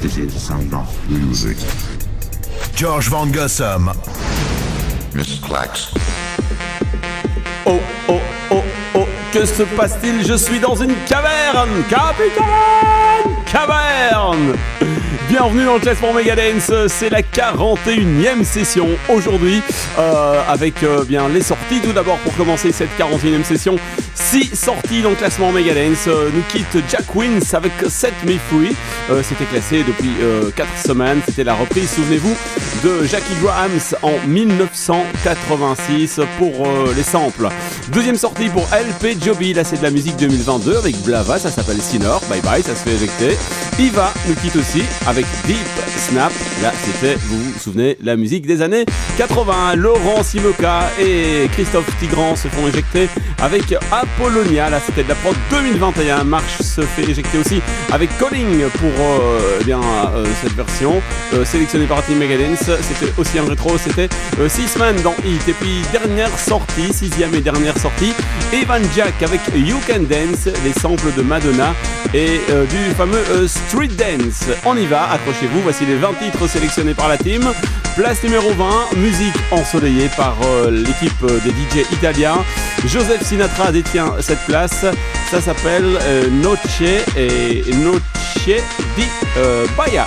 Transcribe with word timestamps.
This 0.00 0.16
is 0.16 0.42
Sound 0.42 0.72
of 0.72 0.88
Music. 1.10 1.58
George 2.74 3.10
Van 3.10 3.30
Gossum. 3.30 3.92
Miss 5.14 5.38
Clax. 5.40 5.92
Oh, 7.66 7.78
oh, 8.08 8.20
oh, 8.50 8.64
oh, 8.94 9.06
que 9.30 9.44
se 9.44 9.62
passe-t-il? 9.76 10.26
Je 10.26 10.38
suis 10.38 10.58
dans 10.58 10.74
une 10.74 10.94
caverne 11.06 11.84
Capitaine 11.90 13.44
Caverne 13.44 14.56
Bienvenue 15.28 15.64
dans 15.64 15.74
le 15.74 15.80
classement 15.80 16.12
Megadance, 16.12 16.72
c'est 16.88 17.10
la 17.10 17.22
41e 17.22 18.42
session 18.42 18.88
aujourd'hui 19.08 19.62
euh, 19.98 20.42
avec 20.48 20.82
euh, 20.82 21.04
bien 21.04 21.28
les 21.28 21.42
sorties. 21.42 21.80
Tout 21.80 21.92
d'abord 21.92 22.16
pour 22.18 22.34
commencer 22.36 22.72
cette 22.72 22.90
41e 22.98 23.44
session, 23.44 23.76
6 24.30 24.54
sorties 24.54 25.02
dans 25.02 25.10
le 25.10 25.16
classement 25.16 25.50
Megadance. 25.50 26.06
Euh, 26.06 26.30
nous 26.32 26.42
quitte 26.48 26.84
Jack 26.88 27.12
Wins 27.16 27.40
avec 27.52 27.72
Set 27.88 28.14
Me 28.24 28.34
Free. 28.48 28.76
Euh, 29.10 29.22
C'était 29.28 29.44
classé 29.44 29.82
depuis 29.82 30.10
4 30.54 30.68
semaines. 30.86 31.20
C'était 31.26 31.42
la 31.42 31.54
reprise, 31.54 31.90
souvenez-vous, 31.90 32.36
de 32.84 33.04
Jackie 33.06 33.34
Grahams 33.42 33.80
en 34.02 34.12
1986 34.28 36.20
pour 36.38 36.66
euh, 36.66 36.92
les 36.96 37.02
samples. 37.02 37.48
Deuxième 37.92 38.16
sortie 38.16 38.48
pour 38.48 38.62
LP 38.72 39.16
Joby, 39.22 39.52
là 39.52 39.64
c'est 39.64 39.78
de 39.78 39.82
la 39.82 39.90
musique 39.90 40.16
2022 40.16 40.76
avec 40.76 40.96
Blava, 41.02 41.38
ça 41.38 41.50
s'appelle 41.50 41.80
Sinor, 41.80 42.22
bye 42.30 42.40
bye, 42.40 42.62
ça 42.62 42.74
se 42.76 42.88
fait 42.88 42.94
éjecter. 42.94 43.36
Iva 43.80 44.12
nous 44.28 44.34
quitte 44.36 44.54
aussi 44.56 44.82
avec 45.06 45.26
Deep 45.46 45.56
Snap, 45.96 46.32
là 46.62 46.72
c'était, 46.84 47.16
vous 47.26 47.42
vous 47.42 47.58
souvenez, 47.58 47.96
la 48.02 48.16
musique 48.16 48.46
des 48.46 48.62
années 48.62 48.84
80. 49.18 49.74
Laurent 49.76 50.22
Simoka 50.22 50.88
et 51.00 51.48
Christophe 51.52 51.90
Tigran 51.98 52.36
se 52.36 52.48
font 52.48 52.68
éjecter 52.68 53.08
avec 53.42 53.74
Apollonia, 54.20 54.68
là 54.68 54.80
c'était 54.84 55.02
de 55.02 55.08
la 55.08 55.14
prod 55.14 55.34
2021. 55.50 56.24
Marche 56.24 56.60
se 56.60 56.82
fait 56.82 57.08
éjecter 57.08 57.38
aussi 57.38 57.62
avec 57.90 58.10
Calling 58.18 58.68
pour 58.68 58.90
euh, 59.00 59.58
eh 59.60 59.64
bien, 59.64 59.80
euh, 60.14 60.26
cette 60.42 60.52
version 60.52 61.00
euh, 61.32 61.42
sélectionnée 61.46 61.86
par 61.86 62.04
Team 62.04 62.18
Megadance. 62.18 62.70
C'était 62.82 63.18
aussi 63.18 63.38
un 63.38 63.46
rétro, 63.46 63.78
c'était 63.78 64.10
Six-Man 64.46 64.96
dans 65.02 65.14
Hit. 65.24 65.48
Et 65.48 65.54
puis 65.54 65.80
dernière 65.90 66.38
sortie, 66.38 66.92
sixième 66.92 67.34
et 67.34 67.40
dernière 67.40 67.78
sortie, 67.78 68.12
Evan 68.52 68.82
Jack 68.94 69.22
avec 69.22 69.40
You 69.54 69.78
Can 69.86 70.02
Dance, 70.02 70.52
les 70.64 70.72
samples 70.78 71.14
de 71.16 71.22
Madonna 71.22 71.74
et 72.12 72.40
du 72.68 72.94
fameux 72.96 73.24
Street 73.48 73.88
Dance. 73.88 74.44
On 74.66 74.76
y 74.76 74.84
va, 74.84 75.10
accrochez-vous, 75.12 75.62
voici 75.62 75.86
les 75.86 75.96
20 75.96 76.12
titres 76.20 76.46
sélectionnés 76.46 76.94
par 76.94 77.08
la 77.08 77.16
team. 77.16 77.42
Place 77.96 78.22
numéro 78.22 78.52
20, 78.52 78.96
musique 78.96 79.34
ensoleillée 79.50 80.08
par 80.16 80.36
euh, 80.44 80.70
l'équipe 80.70 81.22
euh, 81.22 81.40
des 81.40 81.50
DJ 81.50 81.84
italiens. 81.92 82.44
Joseph 82.86 83.22
Sinatra 83.22 83.72
détient 83.72 84.14
cette 84.20 84.38
place. 84.46 84.84
Ça 85.30 85.40
s'appelle 85.40 85.98
euh, 86.02 86.28
et 87.16 87.62
Noce 87.74 87.98
di 88.46 89.04
euh, 89.36 89.66
Baia. 89.76 90.06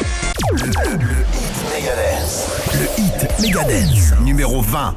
Megadance. 1.71 2.47
Le 2.73 2.85
hit 3.03 3.41
Megadance. 3.41 4.13
Numéro 4.23 4.61
20. 4.61 4.95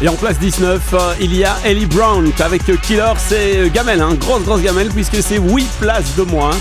Et 0.00 0.08
en 0.08 0.14
place 0.14 0.38
19, 0.38 0.94
euh, 0.94 1.14
il 1.20 1.34
y 1.34 1.44
a 1.44 1.56
Ellie 1.64 1.86
Brown 1.86 2.30
avec 2.38 2.62
Killer, 2.82 3.12
c'est 3.16 3.56
euh, 3.56 3.68
gamelle, 3.68 4.00
hein, 4.00 4.14
grosse 4.14 4.44
grosse 4.44 4.60
gamelle 4.60 4.90
puisque 4.90 5.20
c'est 5.20 5.38
8 5.38 5.66
places 5.80 6.14
de 6.16 6.22
moins. 6.22 6.52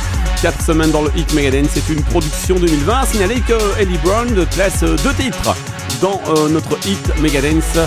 4 0.41 0.59
semaines 0.63 0.89
dans 0.89 1.03
le 1.03 1.11
Hit 1.15 1.31
Megadance, 1.35 1.69
c'est 1.71 1.93
une 1.93 2.01
production 2.01 2.55
2020. 2.55 3.05
Signaler 3.05 3.41
que 3.41 3.53
Ellie 3.79 3.99
Brown 4.03 4.27
classe 4.47 4.81
euh, 4.81 4.95
deux 5.03 5.13
titres 5.13 5.55
dans 6.01 6.19
notre 6.49 6.77
Hit 6.87 7.21
Megadance. 7.21 7.77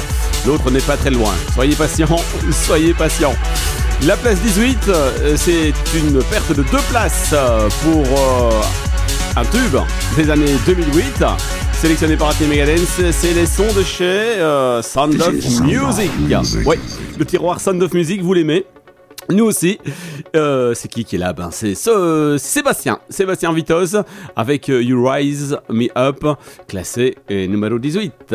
L'autre 0.46 0.70
n'est 0.70 0.80
pas 0.80 0.96
très 0.96 1.10
loin. 1.10 1.32
Soyez 1.54 1.74
patient, 1.74 2.16
soyez 2.52 2.94
patient. 2.94 3.34
La 4.06 4.16
place 4.16 4.38
18, 4.40 4.90
c'est 5.36 5.74
une 5.94 6.22
perte 6.24 6.50
de 6.52 6.62
deux 6.62 6.82
places 6.90 7.34
pour 7.82 8.06
un 9.36 9.44
tube 9.44 9.76
des 10.16 10.30
années 10.30 10.56
2008 10.66 11.24
sélectionné 11.80 12.16
par 12.18 12.28
Athénée 12.28 12.56
Megadance, 12.58 13.00
c'est 13.10 13.32
les 13.32 13.46
sons 13.46 13.72
de 13.74 13.82
chez 13.82 14.04
euh, 14.04 14.82
Sound 14.82 15.18
of 15.20 15.32
Music. 15.32 16.10
Ouais, 16.66 16.78
le 17.18 17.24
tiroir 17.24 17.58
Sound 17.58 17.82
of 17.82 17.94
Music, 17.94 18.20
vous 18.20 18.34
l'aimez 18.34 18.66
nous 19.30 19.44
aussi. 19.46 19.78
Euh, 20.36 20.74
c'est 20.74 20.88
qui 20.88 21.04
qui 21.06 21.16
est 21.16 21.18
là? 21.18 21.32
Ben, 21.32 21.50
C'est 21.50 21.74
Sébastien. 22.36 22.98
Sébastien 23.08 23.52
Vitos 23.54 23.96
avec 24.36 24.68
euh, 24.68 24.82
You 24.82 25.08
Rise 25.08 25.56
Me 25.70 25.88
Up, 25.96 26.26
classé 26.68 27.16
numéro 27.30 27.78
18. 27.78 28.34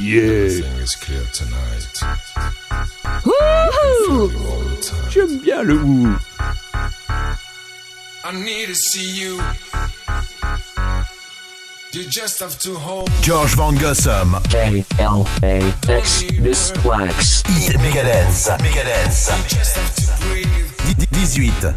Yeah. 0.00 0.48
J'aime 5.10 5.38
bien 5.42 5.62
le 5.62 5.74
ouh. 5.76 6.08
George 13.20 13.54
Van 13.54 13.76
Gossum. 13.76 14.40
J-L-A-X, 14.48 16.24
this 16.40 16.72
wax. 16.84 17.42
Megadance, 17.42 18.48
Megadance. 18.62 19.30
18. 21.12 21.76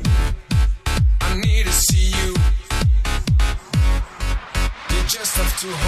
I 1.20 1.36
need 1.36 1.66
to 1.66 1.72
see 1.74 2.12
you. 2.16 2.34
You 4.90 5.04
just 5.06 5.36
have 5.36 5.60
to 5.60 5.68
hold 5.68 5.87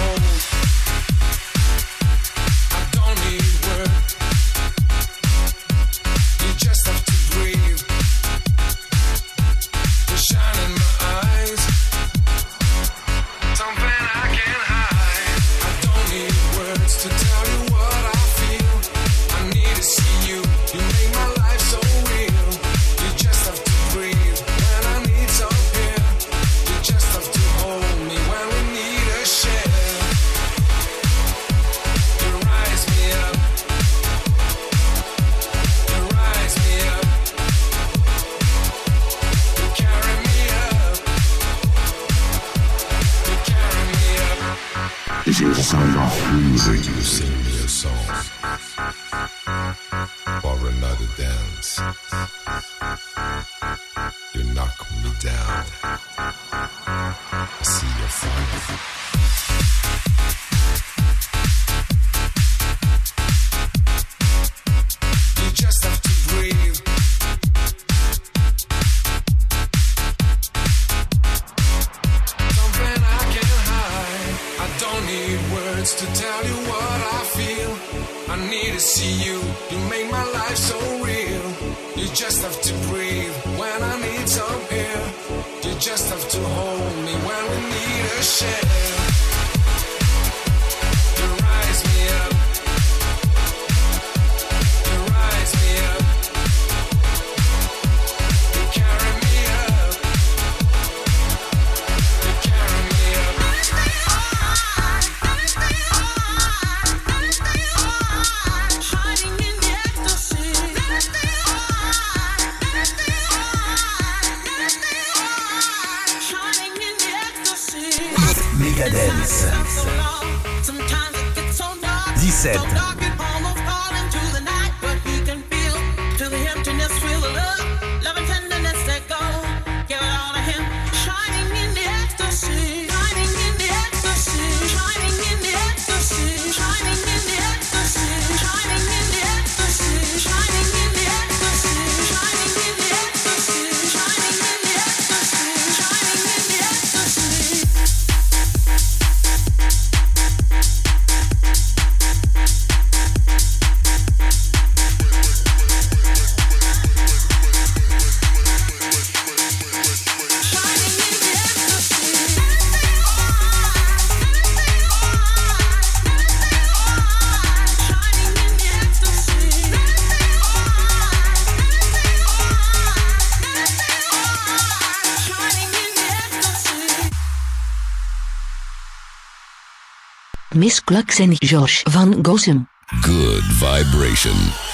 Miss 180.70 180.84
Klux 180.84 181.18
en 181.18 181.34
Josh 181.40 181.82
van 181.88 182.22
Gossem. 182.22 182.68
Good 183.02 183.42
vibration. 183.58 184.69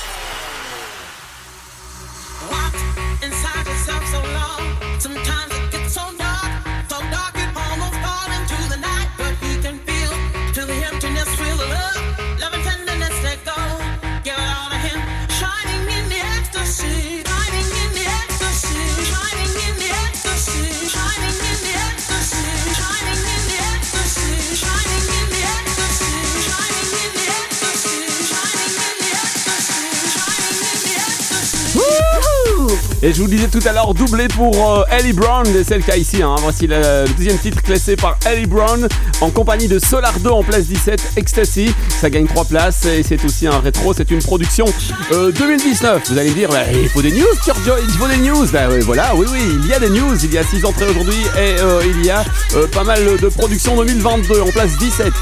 Et 33.03 33.13
je 33.13 33.21
vous 33.21 33.29
disais 33.29 33.49
tout 33.49 33.61
à 33.67 33.73
l'heure, 33.73 33.93
doublé 33.93 34.27
pour 34.27 34.79
euh, 34.79 34.85
Ellie 34.91 35.13
Brown, 35.13 35.47
et 35.47 35.65
c'est 35.65 35.77
le 35.77 35.83
cas 35.83 35.97
ici. 35.97 36.23
hein. 36.23 36.35
Voici 36.41 36.67
le 36.67 37.05
deuxième 37.17 37.39
titre 37.39 37.63
classé 37.63 37.95
par 37.95 38.19
Ellie 38.27 38.47
Brown 38.47 38.89
en 39.21 39.31
compagnie 39.31 39.69
de 39.69 39.79
Solar 39.79 40.19
2 40.19 40.31
en 40.31 40.43
place 40.43 40.65
17, 40.65 41.13
Ecstasy. 41.17 41.75
Ça 42.01 42.09
gagne 42.09 42.27
3 42.27 42.47
places 42.47 42.87
et 42.87 43.03
c'est 43.03 43.23
aussi 43.25 43.47
un 43.47 43.61
rétro. 43.61 43.93
C'est 43.95 44.11
une 44.11 44.23
production 44.23 44.65
euh, 45.13 45.31
2019. 45.31 46.11
Vous 46.11 46.19
allez 46.19 46.31
me 46.31 46.35
dire, 46.35 46.49
il 46.73 46.89
faut 46.89 47.03
des 47.03 47.13
news, 47.13 47.27
Giorgio, 47.45 47.75
il 47.87 47.91
faut 47.91 48.09
des 48.09 48.17
news. 48.17 48.47
Bah, 48.51 48.69
voilà, 48.81 49.15
oui, 49.15 49.27
oui, 49.31 49.41
il 49.63 49.67
y 49.67 49.75
a 49.75 49.79
des 49.79 49.91
news. 49.91 50.17
Il 50.25 50.33
y 50.33 50.39
a 50.39 50.43
6 50.43 50.65
entrées 50.65 50.89
aujourd'hui 50.89 51.21
et 51.37 51.61
euh, 51.61 51.83
il 51.87 52.05
y 52.05 52.11
a 52.11 52.25
euh, 52.55 52.67
pas 52.67 52.83
mal 52.85 53.05
de 53.21 53.29
productions 53.29 53.77
2022 53.77 54.41
en 54.41 54.47
place 54.47 54.75
17. 54.79 55.13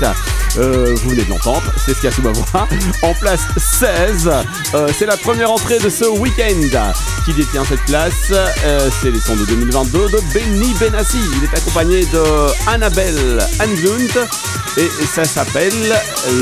Euh, 0.57 0.95
vous 1.03 1.11
venez 1.11 1.25
de 1.25 1.31
l'entendre, 1.31 1.63
c'est 1.77 1.95
ce 1.95 2.01
qu'il 2.01 2.05
y 2.05 2.13
a 2.13 2.15
sous 2.15 2.23
ma 2.23 2.31
voix. 2.31 2.69
En 3.03 3.13
place 3.15 3.41
16, 3.57 4.31
euh, 4.75 4.89
c'est 4.97 5.07
la 5.07 5.17
première 5.17 5.51
entrée 5.51 5.79
de 5.79 5.89
ce 5.89 6.05
week-end 6.05 6.93
qui 7.25 7.35
détient 7.35 7.65
cette 7.65 7.85
place. 7.87 8.31
Euh, 8.31 8.89
c'est 9.03 9.11
les 9.11 9.21
sons 9.21 9.37
de 9.37 9.45
2022 9.47 10.11
de 10.11 10.21
Benny 10.33 10.73
Benassi. 10.75 11.19
Il 11.37 11.45
est 11.45 11.57
accompagné 11.57 12.05
de 12.07 12.69
Annabelle 12.69 13.45
Anglund 13.61 14.29
et 14.77 14.89
ça 15.07 15.25
s'appelle 15.25 15.73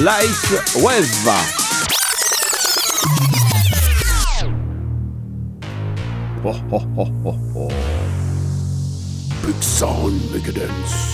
Light 0.02 0.52
Wave. 0.76 1.30
Oh, 6.44 6.54
oh, 6.72 6.82
oh, 6.98 7.08
oh, 7.24 7.34
oh. 7.54 7.68
Big 9.46 9.62
sound. 9.62 10.12
Darkness 10.32 11.11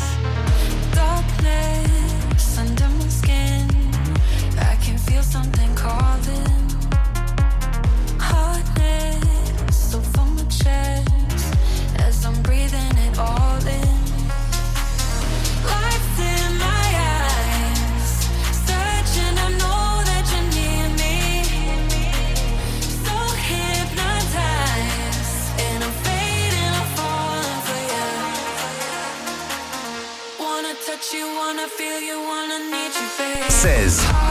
16. 33.48 34.27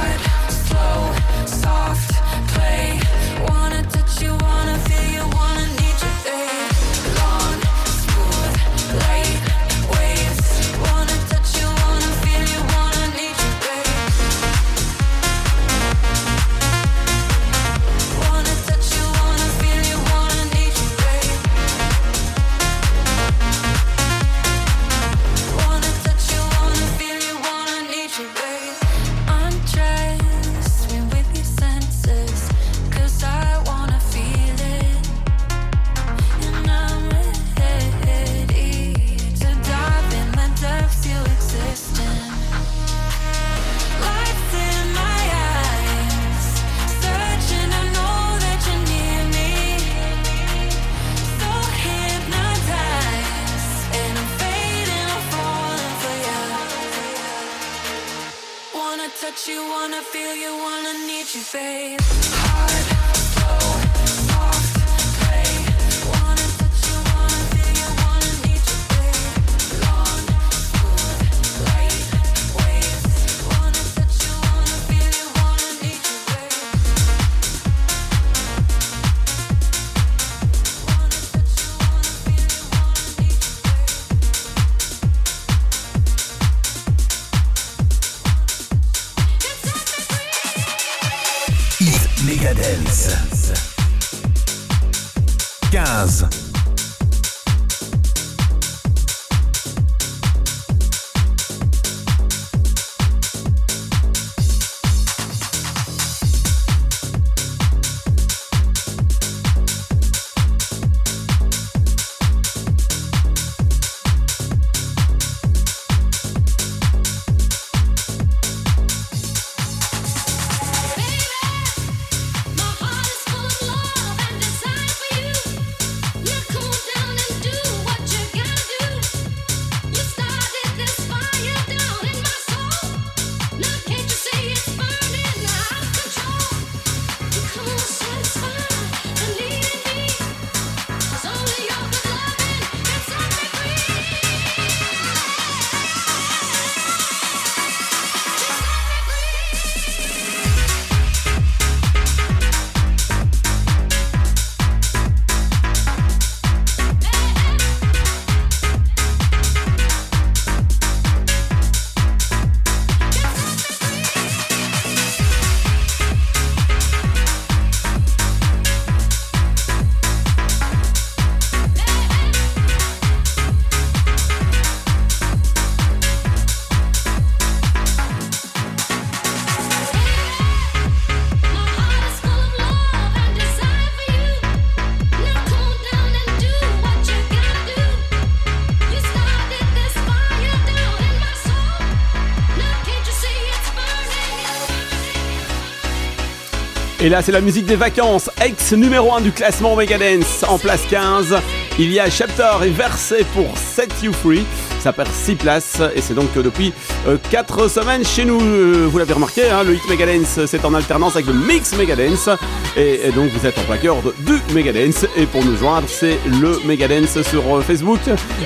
Et 197.08 197.10
là, 197.10 197.22
c'est 197.22 197.32
la 197.32 197.40
musique 197.40 197.66
des 197.66 197.78
vacances, 197.78 198.30
ex 198.44 198.74
numéro 198.74 199.14
1 199.14 199.22
du 199.22 199.32
classement 199.32 199.78
Megadance, 199.78 200.44
en 200.46 200.58
place 200.58 200.82
15. 200.90 201.38
Il 201.80 201.94
y 201.94 202.02
a 202.02 202.10
Chapter 202.10 202.52
et 202.66 202.70
Verset 202.70 203.26
pour 203.34 203.58
Set 203.58 203.90
You 204.04 204.12
Free. 204.12 204.46
Ça 204.82 204.92
perd 204.92 205.08
6 205.10 205.36
places 205.36 205.82
et 205.96 206.02
c'est 206.02 206.16
donc 206.16 206.28
euh, 206.36 206.44
depuis 206.44 206.74
euh, 207.08 207.18
4 207.30 207.70
semaines 207.70 208.04
chez 208.04 208.26
nous. 208.26 208.42
Euh, 208.42 208.90
vous 208.92 208.98
l'avez 208.98 209.14
remarqué, 209.14 209.50
hein, 209.50 209.64
le 209.64 209.76
hit 209.76 209.90
Megadance, 209.90 210.46
c'est 210.48 210.66
en 210.66 210.74
alternance 210.74 211.16
avec 211.16 211.28
le 211.28 211.34
mix 211.34 211.74
Megadance. 211.78 212.30
Et, 212.78 213.12
donc 213.12 213.30
vous 213.32 213.46
êtes 213.48 213.58
en 213.58 213.64
plaqueur 213.64 213.98
du 214.20 214.40
Megadance. 214.54 215.08
Et 215.16 215.26
pour 215.26 215.44
nous 215.44 215.58
joindre, 215.58 215.90
c'est 215.90 216.20
le 216.40 216.60
Megadance 216.64 217.24
sur 217.24 217.58
euh, 217.58 217.62
Facebook 217.62 218.02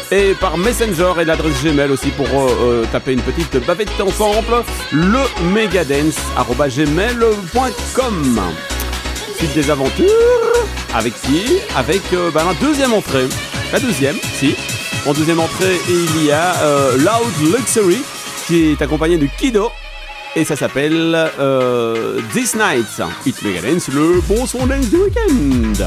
et 0.09 0.33
par 0.39 0.57
Messenger 0.57 1.11
et 1.19 1.25
l'adresse 1.25 1.61
Gmail 1.61 1.91
aussi 1.91 2.11
pour 2.11 2.27
euh, 2.27 2.47
euh, 2.61 2.85
taper 2.93 3.11
une 3.11 3.21
petite 3.21 3.57
bavette 3.67 3.99
ensemble. 3.99 4.63
Le 4.93 5.19
megadance.gmail.com. 5.53 8.41
Suite 9.35 9.53
des 9.53 9.69
aventures. 9.69 10.07
Avec 10.95 11.13
qui? 11.21 11.57
Avec 11.75 12.03
ben, 12.11 12.45
la 12.45 12.53
deuxième 12.65 12.93
entrée. 12.93 13.27
La 13.73 13.81
deuxième, 13.81 14.15
si. 14.33 14.55
En 15.05 15.11
deuxième 15.13 15.41
entrée, 15.41 15.77
il 15.89 16.25
y 16.25 16.31
a 16.31 16.53
Loud 16.97 17.33
Luxury 17.53 18.01
qui 18.47 18.71
est 18.71 18.81
accompagné 18.81 19.17
de 19.17 19.25
Kido 19.25 19.73
et 20.35 20.45
ça 20.45 20.55
s'appelle 20.55 21.29
euh, 21.39 22.21
This 22.33 22.55
Night. 22.55 23.01
It 23.25 23.35
Dance, 23.43 23.87
le 23.89 24.21
bon 24.21 24.45
son 24.45 24.65
dance 24.65 24.89
du 24.89 24.97
week-end. 24.97 25.85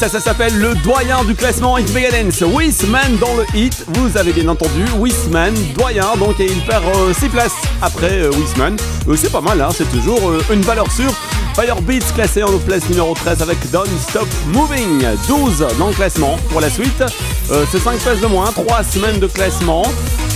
Ça, 0.00 0.08
ça 0.08 0.20
s'appelle 0.20 0.56
le 0.58 0.74
doyen 0.76 1.24
du 1.24 1.34
classement 1.34 1.76
Hit 1.76 1.92
Megadance. 1.92 2.40
Wisman 2.40 3.18
dans 3.18 3.34
le 3.34 3.44
hit, 3.54 3.84
vous 3.88 4.16
avez 4.16 4.32
bien 4.32 4.48
entendu 4.48 4.82
Wisman, 4.98 5.52
doyen, 5.74 6.16
donc 6.18 6.36
il 6.38 6.58
perd 6.64 6.84
6 7.12 7.28
places 7.28 7.52
après 7.82 8.22
euh. 8.22 8.30
Euh, 8.60 9.16
c'est 9.16 9.30
pas 9.30 9.42
mal, 9.42 9.60
hein, 9.60 9.68
c'est 9.74 9.90
toujours 9.90 10.30
euh, 10.30 10.42
une 10.50 10.62
valeur 10.62 10.90
sûre. 10.90 11.12
Firebeats 11.54 12.14
classé 12.14 12.42
en 12.42 12.56
place 12.58 12.88
numéro 12.88 13.12
13 13.12 13.42
avec 13.42 13.58
Don't 13.70 13.86
Stop 14.08 14.28
Moving. 14.46 15.04
12 15.28 15.66
dans 15.78 15.88
le 15.88 15.94
classement 15.94 16.38
pour 16.48 16.62
la 16.62 16.70
suite. 16.70 17.02
Euh, 17.50 17.66
c'est 17.70 17.80
5 17.80 17.98
places 17.98 18.20
de 18.20 18.26
moins, 18.26 18.50
3 18.52 18.82
semaines 18.84 19.20
de 19.20 19.26
classement. 19.26 19.82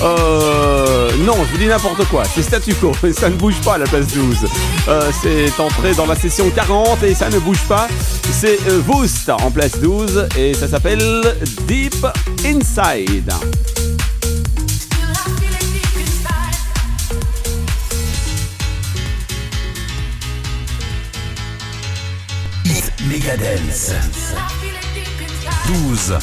Euh, 0.03 1.11
non, 1.19 1.35
je 1.45 1.53
vous 1.53 1.59
dis 1.59 1.67
n'importe 1.67 2.05
quoi, 2.09 2.25
c'est 2.25 2.43
statu 2.43 2.75
quo, 2.75 2.93
ça 3.13 3.31
ne 3.31 3.37
bouge 3.37 3.61
pas 3.65 3.75
à 3.75 3.79
la 3.79 3.87
place 3.87 4.09
12. 4.09 4.37
Euh, 4.89 5.11
c'est 5.23 5.61
entré 5.61 5.95
dans 5.95 6.07
la 6.07 6.17
session 6.17 6.51
40 6.51 7.03
et 7.05 7.15
ça 7.15 7.31
ne 7.31 7.39
bouge 7.39 7.63
pas. 7.69 7.89
C'est 8.33 8.59
euh, 8.69 8.81
Boost 8.81 9.31
en 9.31 9.51
place 9.51 9.79
12 9.79 10.29
et 10.37 10.55
ça 10.55 10.69
s'appelle 10.69 11.23
Deep 11.67 12.07
Inside. 12.45 13.33
Megadance. 23.07 23.93
12. 25.67 26.19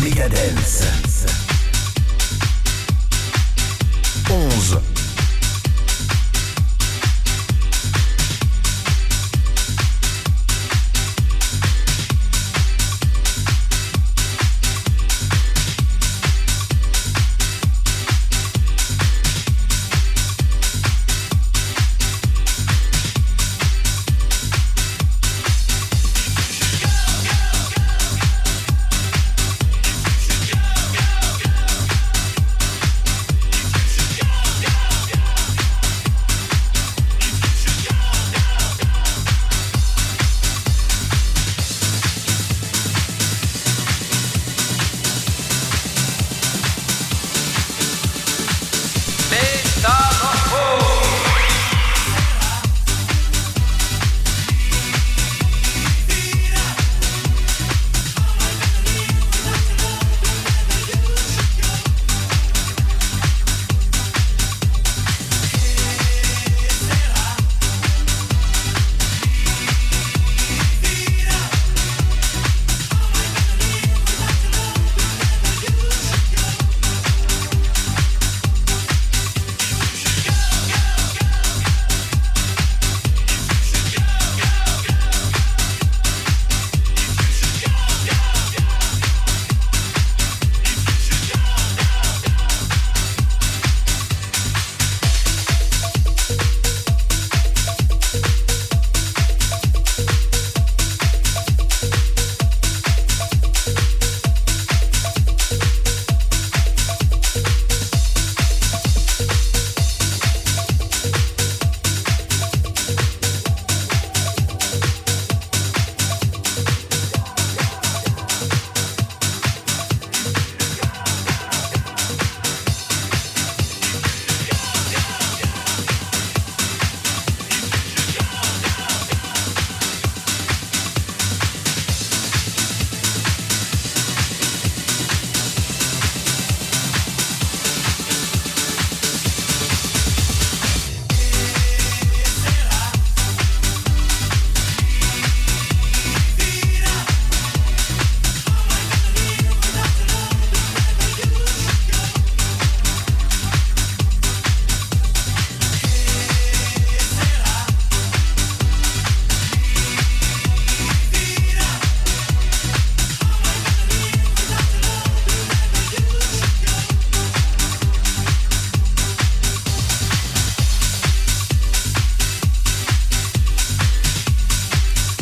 Megadance. 0.00 1.26
11. 4.28 4.87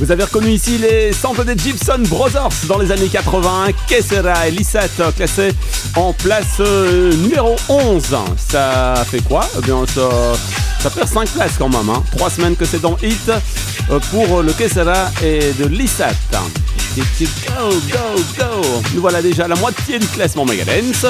Vous 0.06 0.12
avez 0.12 0.22
reconnu 0.22 0.50
ici 0.50 0.78
les 0.78 1.12
samples 1.12 1.44
des 1.44 1.58
Gibson 1.58 1.98
Brothers 2.08 2.50
dans 2.68 2.78
les 2.78 2.92
années 2.92 3.08
80. 3.08 3.70
Kessera 3.88 4.46
et 4.46 4.52
Lissette 4.52 5.02
classés 5.16 5.52
en 5.96 6.12
place 6.12 6.60
euh, 6.60 7.12
numéro 7.16 7.56
11. 7.68 8.16
Ça 8.36 9.04
fait 9.10 9.20
quoi? 9.22 9.44
Eh 9.58 9.62
bien, 9.62 9.84
ça, 9.84 10.08
ça 10.80 10.90
perd 10.90 11.08
5 11.08 11.28
places 11.30 11.54
quand 11.58 11.68
même. 11.68 11.90
Hein. 11.90 12.04
3 12.16 12.30
semaines 12.30 12.54
que 12.54 12.64
c'est 12.64 12.80
dans 12.80 12.96
Hit 13.02 13.28
euh, 13.90 13.98
pour 14.12 14.44
le 14.44 14.52
Kessera 14.52 15.10
et 15.24 15.52
de 15.58 15.66
Lissette. 15.66 16.14
Go, 16.30 17.70
go, 17.90 18.22
go 18.38 18.80
Nous 18.94 19.00
voilà 19.00 19.20
déjà 19.20 19.46
à 19.46 19.48
la 19.48 19.56
moitié 19.56 19.98
du 19.98 20.06
classement 20.06 20.44
Megadance. 20.44 21.04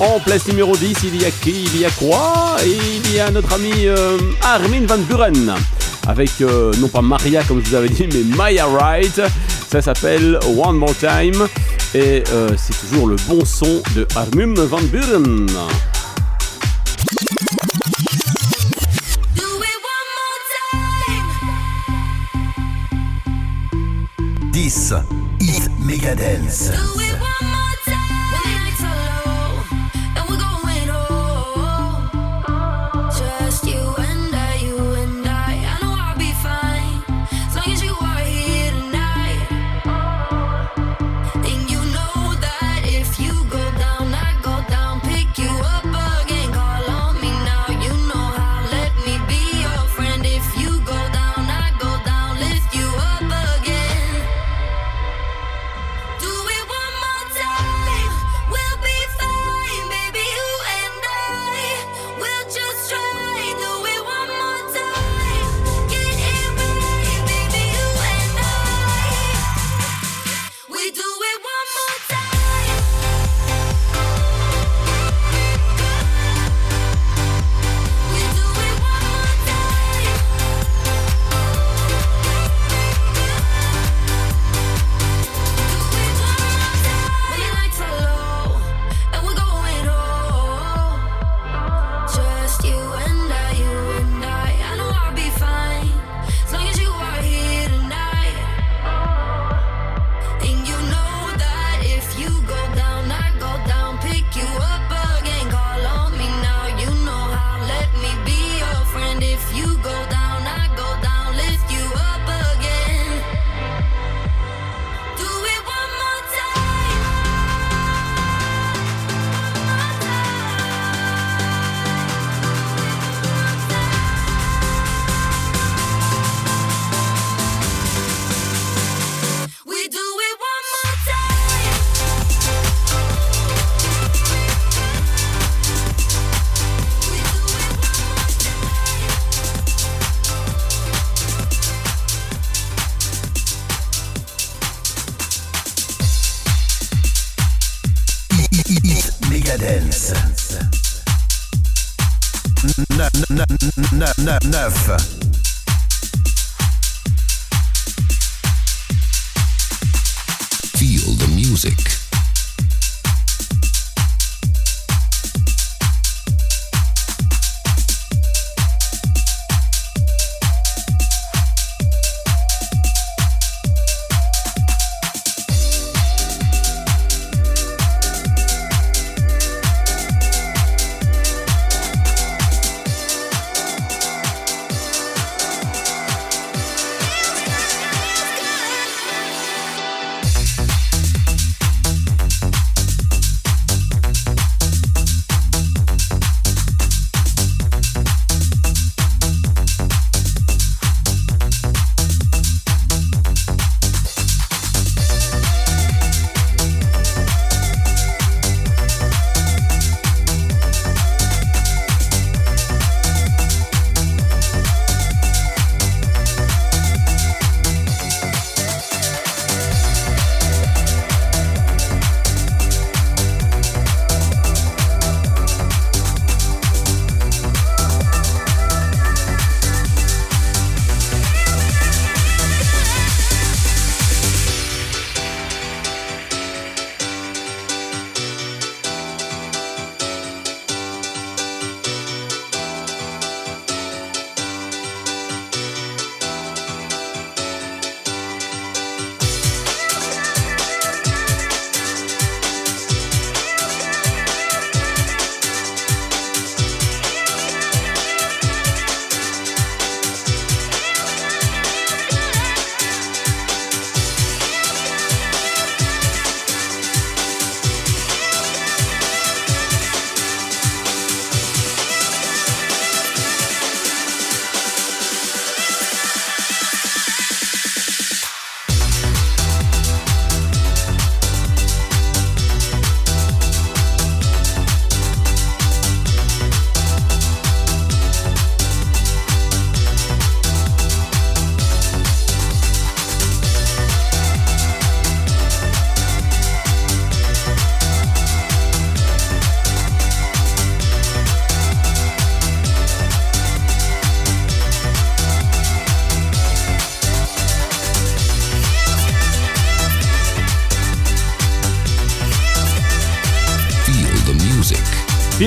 En 0.00 0.20
place 0.20 0.48
numéro 0.48 0.74
10, 0.74 0.96
il 1.04 1.20
y 1.20 1.26
a 1.26 1.30
qui? 1.30 1.64
Il 1.74 1.80
y 1.80 1.84
a 1.84 1.90
quoi? 1.90 2.56
Il 2.64 3.14
y 3.14 3.20
a 3.20 3.30
notre 3.30 3.52
ami 3.52 3.72
euh, 3.84 4.16
Armin 4.42 4.86
Van 4.86 4.96
Buren. 4.96 5.54
Avec, 6.08 6.30
euh, 6.40 6.72
non 6.78 6.88
pas 6.88 7.02
Maria 7.02 7.44
comme 7.44 7.62
je 7.62 7.68
vous 7.68 7.74
avais 7.74 7.90
dit, 7.90 8.08
mais 8.10 8.22
Maya 8.34 8.66
Wright. 8.66 9.20
Ça 9.70 9.82
s'appelle 9.82 10.38
One 10.56 10.78
More 10.78 10.96
Time. 10.96 11.46
Et 11.94 12.24
euh, 12.32 12.48
c'est 12.56 12.74
toujours 12.80 13.06
le 13.06 13.16
bon 13.28 13.44
son 13.44 13.82
de 13.94 14.08
Armin 14.16 14.54
Van 14.54 14.80
Buren. 14.90 15.44
Do 19.36 19.44
it 19.44 19.78
one 19.84 20.08
more 20.16 20.40
time. 20.72 21.28
10. 24.52 24.94
Hit 25.40 25.68
Megadance. 25.84 26.70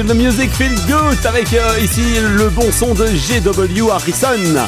Feel 0.01 0.07
the 0.09 0.15
music, 0.15 0.49
feel 0.51 0.73
good 0.87 1.23
avec 1.27 1.53
euh, 1.53 1.77
ici 1.79 2.01
le 2.35 2.49
bon 2.49 2.71
son 2.71 2.95
de 2.95 3.05
GW 3.05 3.91
Harrison. 3.91 4.65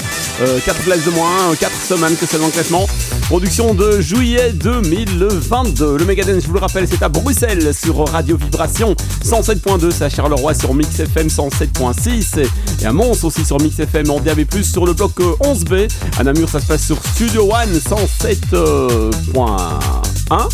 4 0.64 0.78
places 0.84 1.06
de 1.06 1.10
moins, 1.10 1.56
4 1.60 1.72
semaines 1.76 2.16
que 2.16 2.28
seulement 2.28 2.46
le 2.48 2.52
classement. 2.52 2.88
Production 3.30 3.74
de 3.74 4.00
juillet 4.00 4.52
2022. 4.54 5.98
Le 5.98 6.06
Megadance, 6.06 6.44
je 6.44 6.48
vous 6.48 6.54
le 6.54 6.60
rappelle, 6.60 6.88
c'est 6.88 7.02
à 7.02 7.10
Bruxelles 7.10 7.74
sur 7.74 8.08
Radio 8.08 8.38
Vibration 8.38 8.96
107.2. 9.26 9.90
C'est 9.90 10.04
à 10.04 10.10
Charleroi 10.10 10.54
sur 10.54 10.72
Mix 10.76 11.00
FM 11.00 11.30
107.6 11.30 12.38
et- 12.82 12.86
à 12.86 12.94
Mons 12.94 13.18
aussi 13.24 13.44
sur 13.44 13.60
Mix 13.60 13.80
FM 13.80 14.12
en 14.12 14.20
DAB+, 14.20 14.42
sur 14.62 14.86
le 14.86 14.94
bloc 14.94 15.14
euh, 15.20 15.34
11B. 15.42 15.88
À 16.20 16.24
Namur, 16.24 16.48
ça 16.48 16.60
se 16.60 16.68
passe 16.68 16.86
sur 16.86 16.98
Studio 17.16 17.50
One 17.52 17.74
107.1 17.80 20.48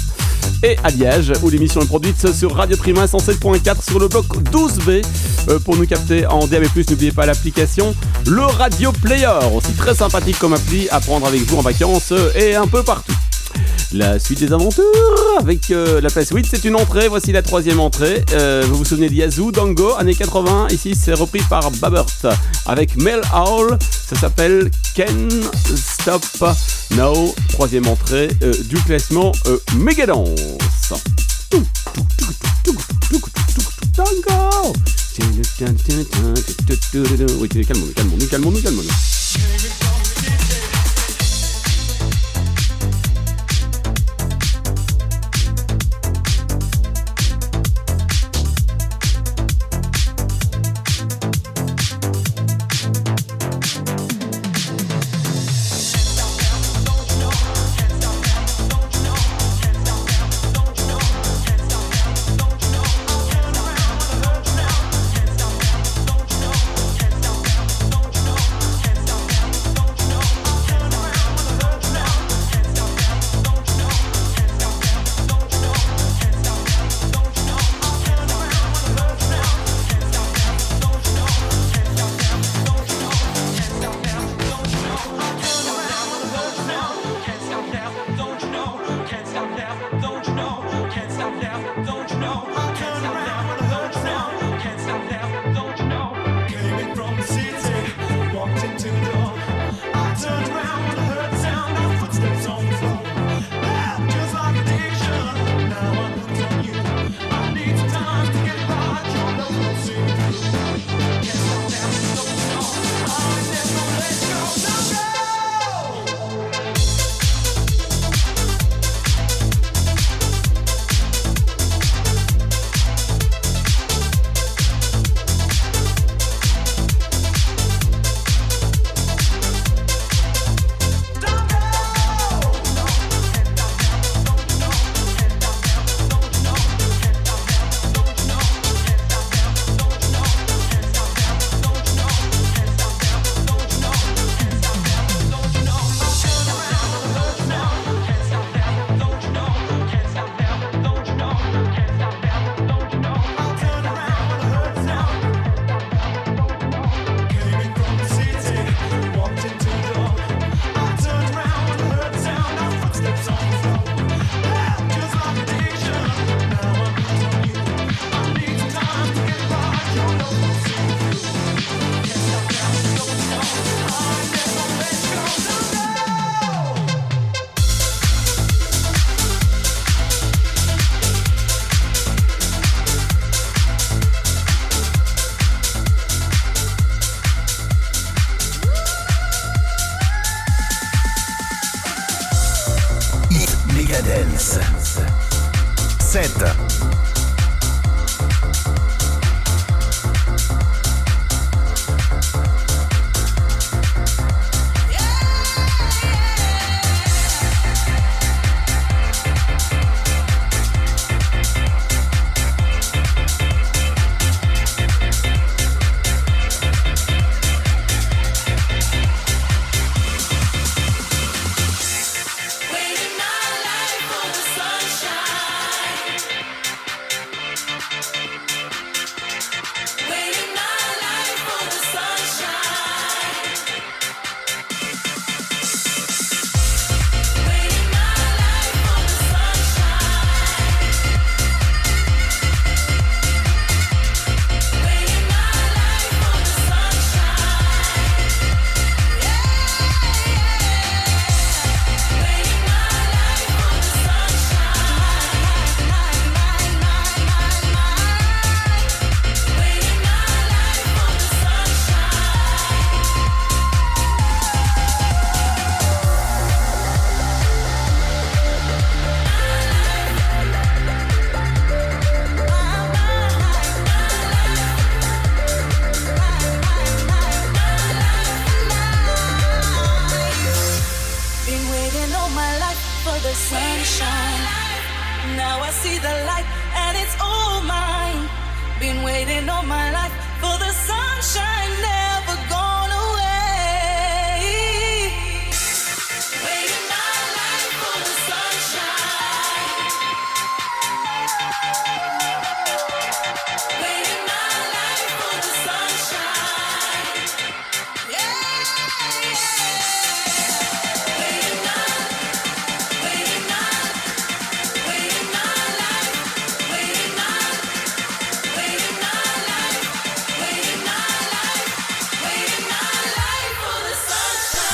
et 0.63 0.77
à 0.83 0.89
Liège 0.89 1.33
où 1.41 1.49
l'émission 1.49 1.81
est 1.81 1.87
produite 1.87 2.31
sur 2.33 2.55
Radio 2.55 2.77
Prima 2.77 3.05
107.4 3.05 3.83
sur 3.83 3.99
le 3.99 4.07
bloc 4.07 4.25
12B. 4.51 5.03
Euh, 5.49 5.59
pour 5.59 5.75
nous 5.77 5.85
capter 5.85 6.25
en 6.25 6.47
DAB+, 6.47 6.65
n'oubliez 6.89 7.11
pas 7.11 7.25
l'application 7.25 7.95
le 8.27 8.41
Radio 8.41 8.91
Player, 8.91 9.31
aussi 9.53 9.73
très 9.73 9.95
sympathique 9.95 10.37
comme 10.39 10.53
appli 10.53 10.89
à 10.89 10.99
prendre 10.99 11.27
avec 11.27 11.41
vous 11.41 11.57
en 11.57 11.61
vacances 11.61 12.13
et 12.35 12.55
un 12.55 12.67
peu 12.67 12.83
partout. 12.83 13.13
La 13.91 14.19
suite 14.19 14.39
des 14.39 14.53
aventures 14.53 14.83
avec 15.39 15.71
euh, 15.71 15.99
la 15.99 16.11
place 16.11 16.29
8, 16.29 16.45
c'est 16.47 16.63
une 16.63 16.75
entrée. 16.75 17.07
Voici 17.07 17.31
la 17.31 17.41
troisième 17.41 17.79
entrée. 17.79 18.23
Euh, 18.33 18.63
vous 18.67 18.77
vous 18.77 18.85
souvenez 18.85 19.09
d'Yazoo, 19.09 19.51
Dango, 19.51 19.95
années 19.97 20.13
80. 20.13 20.67
Ici, 20.69 20.93
c'est 20.93 21.13
repris 21.13 21.41
par 21.49 21.71
Babert 21.71 22.05
avec 22.67 22.95
Mel 22.97 23.21
Howell. 23.33 23.79
Ça 24.07 24.15
s'appelle 24.15 24.69
Can 24.95 25.29
Stop 25.75 26.23
Now. 26.91 27.33
Troisième 27.49 27.87
entrée 27.87 28.29
euh, 28.43 28.53
du 28.65 28.75
classement 28.83 29.31
Megadance. 29.75 30.93
Dango 33.95 34.73
Oui, 37.39 37.49
calmons-nous, 37.49 37.93
calmons-nous, 37.93 38.27
calmons-nous, 38.27 38.61
calmons-nous. 38.61 40.68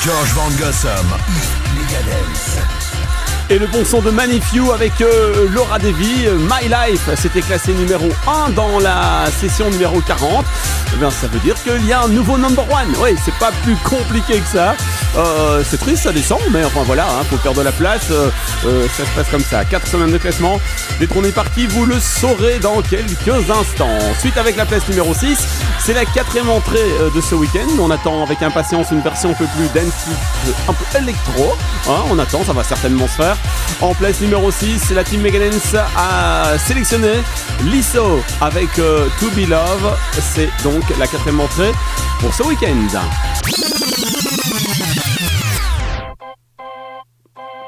George 0.06 0.32
Van 0.34 0.48
Gossum. 0.50 1.06
Et 3.50 3.58
le 3.58 3.66
bon 3.66 3.84
son 3.84 4.00
de 4.00 4.10
Manifew 4.10 4.72
avec 4.72 5.00
euh, 5.00 5.48
Laura 5.50 5.80
Devi, 5.80 6.26
euh, 6.26 6.36
My 6.38 6.68
Life, 6.68 7.08
c'était 7.16 7.40
classé 7.40 7.72
numéro 7.72 8.08
1 8.28 8.50
dans 8.50 8.78
la 8.78 9.24
session 9.40 9.68
numéro 9.68 10.00
40. 10.00 10.44
Eh 10.92 10.96
bien, 10.98 11.10
ça 11.10 11.26
veut 11.26 11.40
dire 11.40 11.56
qu'il 11.60 11.84
y 11.86 11.92
a 11.92 12.02
un 12.02 12.08
nouveau 12.08 12.38
number 12.38 12.64
one. 12.70 12.94
Oui, 13.02 13.16
c'est 13.24 13.34
pas 13.34 13.50
plus 13.64 13.74
compliqué 13.76 14.38
que 14.38 14.46
ça. 14.46 14.76
Euh, 15.16 15.64
c'est 15.68 15.78
triste, 15.78 16.04
ça 16.04 16.12
descend, 16.12 16.40
mais 16.52 16.62
enfin 16.64 16.82
voilà, 16.84 17.06
faut 17.28 17.36
faire 17.38 17.54
de 17.54 17.62
la 17.62 17.72
place. 17.72 18.06
ça 18.06 19.04
se 19.04 19.10
passe 19.16 19.28
comme 19.28 19.44
ça. 19.44 19.64
4 19.64 19.88
semaines 19.88 20.12
de 20.12 20.18
classement. 20.18 20.60
Détrôné 21.00 21.32
par 21.32 21.50
qui 21.50 21.66
Vous 21.66 21.84
le 21.84 21.98
saurez 21.98 22.60
dans 22.60 22.80
quelques 22.82 23.50
instants. 23.50 23.98
Suite 24.20 24.38
avec 24.38 24.56
la 24.56 24.66
place 24.66 24.88
numéro 24.88 25.14
6, 25.14 25.36
c'est 25.80 25.94
la 25.94 26.04
quatrième 26.04 26.48
entrée 26.48 26.78
euh, 27.00 27.10
de 27.10 27.20
ce 27.20 27.34
week-end. 27.34 27.66
On 27.80 27.90
attend 27.90 28.22
avec 28.22 28.42
impatience 28.42 28.90
une 28.90 29.00
version 29.00 29.30
un 29.30 29.34
peu 29.34 29.46
plus 29.46 29.66
dance, 29.74 29.94
plus- 30.42 30.54
un 30.68 30.72
peu 30.72 30.98
électro. 30.98 31.54
Hein, 31.88 32.02
on 32.10 32.18
attend, 32.18 32.42
ça 32.44 32.52
va 32.52 32.64
certainement 32.64 33.06
se 33.06 33.14
faire. 33.14 33.36
En 33.80 33.94
place 33.94 34.20
numéro 34.20 34.50
6, 34.50 34.90
la 34.90 35.04
team 35.04 35.20
Megadance 35.20 35.74
a 35.96 36.58
sélectionné 36.58 37.12
Liso 37.64 38.20
avec 38.40 38.78
euh, 38.78 39.08
To 39.20 39.26
Be 39.30 39.48
Love. 39.48 39.96
C'est 40.34 40.50
donc 40.64 40.82
la 40.98 41.06
quatrième 41.06 41.40
entrée 41.40 41.72
pour 42.20 42.34
ce 42.34 42.42
week-end. 42.42 42.74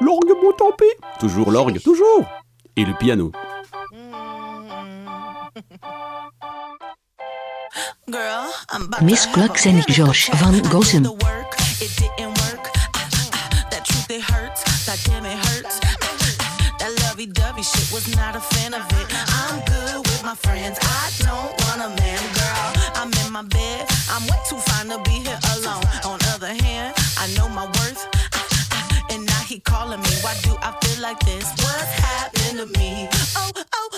L'orgue, 0.01 0.31
bon 0.41 0.51
tant 0.57 0.71
pis. 0.77 0.85
Toujours 1.19 1.51
l'orgue, 1.51 1.79
toujours. 1.81 2.25
Et 2.75 2.85
le 2.85 2.93
piano. 2.93 3.31
Ah, 8.11 8.51
ah, 13.33 13.59
ah, 13.61 14.19
hurts, 14.19 14.63
that 14.87 14.99
damn 15.05 15.25
it 15.25 15.37
hurts. 15.37 15.79
That 16.79 16.91
lovey-dovey 17.03 17.61
shit 17.61 17.91
was 17.93 18.07
not 18.15 18.35
a 18.35 18.39
fan 18.39 18.73
of 18.73 18.81
it. 18.99 19.07
I'm 19.13 19.59
good 19.65 19.97
with 19.97 20.23
my 20.23 20.33
friends. 20.33 20.79
I 20.81 21.11
don't 21.19 21.53
want 21.65 21.81
a 21.85 21.89
man, 22.01 22.21
girl. 22.33 22.73
I'm 22.95 23.11
in 23.25 23.31
my 23.31 23.43
bed. 23.43 23.85
I'm 24.09 24.23
way 24.23 24.39
too 24.49 24.57
fine 24.57 24.87
to 24.89 24.97
be 25.03 25.21
here 25.27 25.39
alone. 25.55 25.85
On 26.05 26.17
other 26.33 26.53
hand, 26.63 26.95
I 27.19 27.27
know 27.37 27.47
my 27.49 27.65
worth. 27.65 28.07
Ah, 28.33 28.47
ah, 28.71 29.07
And 29.11 29.25
now 29.25 29.43
he 29.45 29.59
calling 29.59 29.99
me. 29.99 30.13
Why 30.23 30.33
do 30.41 30.55
I 30.61 30.71
feel 30.81 31.01
like 31.03 31.19
this? 31.19 31.45
What's 31.61 31.93
happening 32.05 32.57
to 32.57 32.79
me? 32.79 33.07
Oh, 33.35 33.51
oh. 33.55 33.88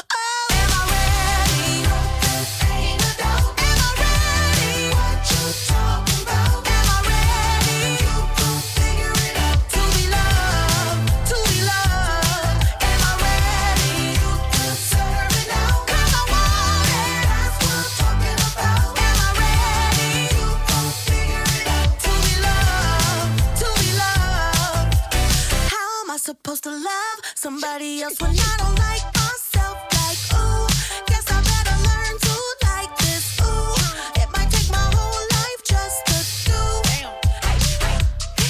Supposed 26.56 26.64
to 26.64 26.72
love 26.72 27.20
somebody 27.36 28.02
else 28.02 28.20
when 28.20 28.32
I 28.32 28.56
don't 28.58 28.78
like 28.80 29.04
myself? 29.16 29.78
Like, 30.00 30.20
ooh, 30.36 30.68
guess 31.08 31.26
I 31.32 31.40
better 31.48 31.78
learn 31.88 32.20
to 32.20 32.34
like 32.68 32.98
this. 32.98 33.40
Ooh, 33.40 34.22
it 34.22 34.28
might 34.36 34.52
take 34.52 34.70
my 34.70 34.88
whole 34.96 35.24
life 35.38 35.62
just 35.64 36.06
to 36.08 36.18
do. 36.52 36.62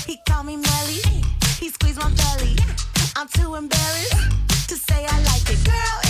He 0.08 0.18
called 0.28 0.48
me 0.48 0.58
Melly, 0.58 1.02
he 1.60 1.70
squeezed 1.70 2.00
my 2.00 2.10
belly. 2.10 2.56
I'm 3.16 3.28
too 3.28 3.54
embarrassed 3.54 4.70
to 4.70 4.76
say 4.78 5.06
I 5.06 5.18
like 5.30 5.48
it. 5.48 5.64
Girl, 5.64 6.01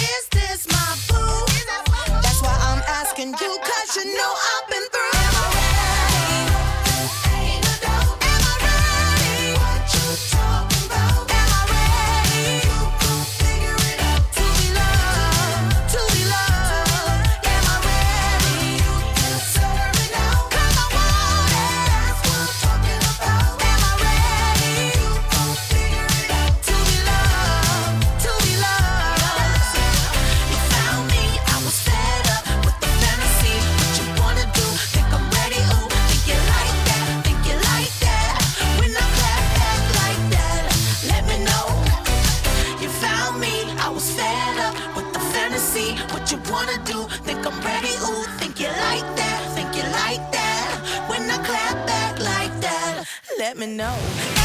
me 53.62 53.68
know. 53.68 54.41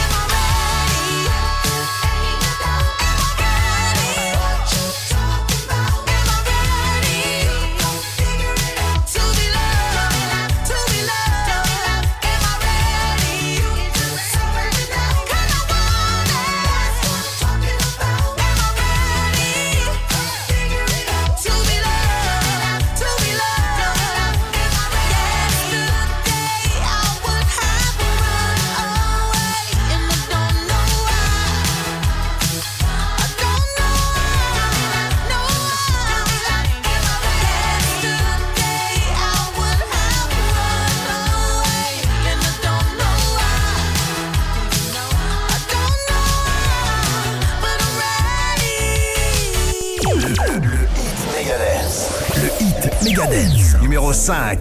Megadance. 54.29 54.56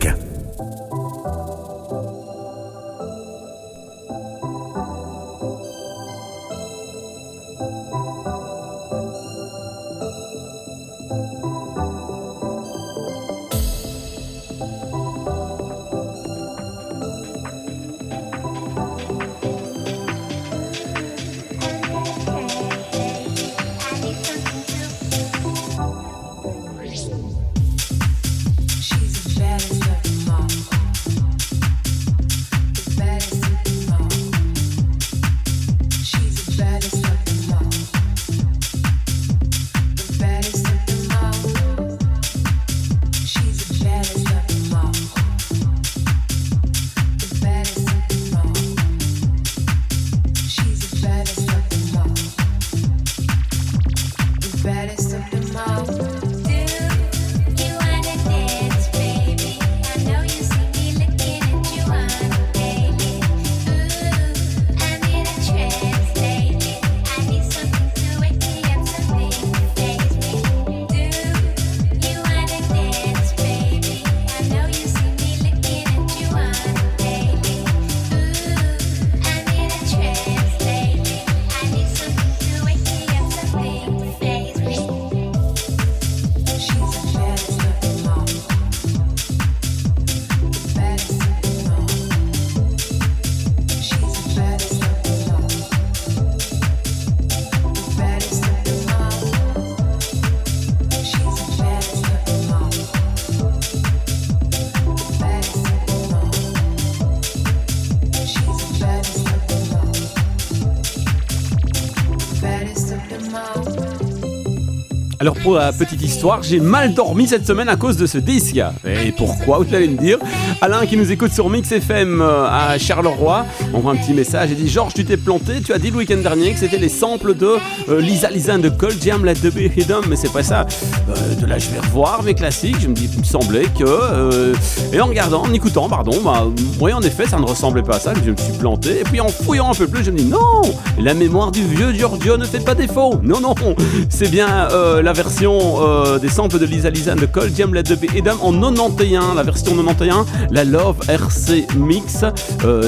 Alors 115.25 115.39
pour 115.39 115.55
la 115.55 115.73
petite 115.73 116.03
histoire, 116.03 116.43
j'ai 116.43 116.59
mal 116.59 116.93
dormi 116.93 117.25
cette 117.25 117.47
semaine 117.47 117.67
à 117.67 117.75
cause 117.77 117.97
de 117.97 118.05
ce 118.05 118.19
disque. 118.19 118.61
Et 118.85 119.11
pourquoi 119.11 119.57
vous 119.57 119.73
allez 119.73 119.87
me 119.87 119.97
dire? 119.97 120.19
Alain 120.61 120.85
qui 120.85 120.97
nous 120.97 121.11
écoute 121.11 121.31
sur 121.31 121.49
Mix 121.49 121.71
FM 121.71 122.21
euh, 122.21 122.45
à 122.47 122.77
Charleroi 122.77 123.43
envoie 123.75 123.91
un 123.91 123.97
petit 123.97 124.13
message 124.13 124.51
et 124.51 124.55
dit 124.55 124.69
Georges 124.69 124.93
tu 124.93 125.03
t'es 125.03 125.17
planté, 125.17 125.61
tu 125.61 125.73
as 125.73 125.79
dit 125.79 125.91
le 125.91 125.97
week-end 125.97 126.17
dernier 126.17 126.53
que 126.53 126.59
c'était 126.59 126.77
les 126.77 126.89
samples 126.89 127.35
de 127.35 127.57
euh, 127.89 127.99
Lisa 127.99 128.29
Lisa 128.29 128.57
de 128.57 128.69
Cold 128.69 129.01
Jam 129.03 129.21
the 129.33 129.53
Be 129.53 129.77
Hidden, 129.77 130.01
mais 130.07 130.15
c'est 130.15 130.31
pas 130.31 130.43
ça. 130.43 130.65
Euh, 131.09 131.35
de 131.35 131.45
là 131.45 131.57
je 131.57 131.69
vais 131.69 131.79
revoir 131.79 132.23
mes 132.23 132.33
classiques, 132.33 132.77
je 132.79 132.87
me 132.87 132.93
dis 132.93 133.09
il 133.11 133.19
me 133.19 133.25
semblait 133.25 133.65
que 133.77 133.83
euh, 133.85 134.53
et 134.93 135.01
en 135.01 135.07
regardant, 135.07 135.43
en 135.43 135.53
écoutant 135.53 135.89
pardon, 135.89 136.13
bah 136.23 136.45
oui 136.79 136.93
en 136.93 137.01
effet 137.01 137.25
ça 137.27 137.37
ne 137.37 137.45
ressemblait 137.45 137.83
pas 137.83 137.97
à 137.97 137.99
ça, 137.99 138.13
je 138.25 138.31
me 138.31 138.37
suis 138.37 138.53
planté 138.53 139.01
et 139.01 139.03
puis 139.03 139.19
en 139.19 139.27
fouillant 139.27 139.71
un 139.71 139.75
peu 139.75 139.87
plus 139.87 140.05
je 140.05 140.11
me 140.11 140.17
dis 140.17 140.25
non, 140.25 140.61
la 140.97 141.13
mémoire 141.13 141.51
du 141.51 141.63
vieux 141.63 141.91
Giorgio 141.93 142.37
ne 142.37 142.45
fait 142.45 142.63
pas 142.63 142.75
défaut. 142.75 143.19
Non 143.23 143.41
non, 143.41 143.55
c'est 144.09 144.29
bien 144.29 144.69
la 145.03 145.13
version 145.13 146.17
des 146.19 146.29
samples 146.29 146.59
de 146.59 146.65
Lisa 146.65 146.89
Lisa 146.89 147.15
de 147.15 147.25
Cold 147.25 147.55
Jam 147.55 147.71
the 147.71 147.99
Be 147.99 148.15
Hidden 148.15 148.35
en 148.41 148.53
91, 148.53 149.35
la 149.35 149.43
version 149.43 149.75
91, 149.75 150.25
la 150.51 150.63
Love 150.63 150.97
RC 151.09 151.67
Mix. 151.77 152.23